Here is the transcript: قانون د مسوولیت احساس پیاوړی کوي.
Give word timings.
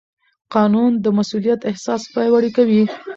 قانون 0.53 0.91
د 1.03 1.05
مسوولیت 1.17 1.61
احساس 1.69 2.01
پیاوړی 2.13 2.49
کوي. 2.57 2.83